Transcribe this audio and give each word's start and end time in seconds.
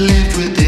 lived 0.00 0.36
with 0.38 0.59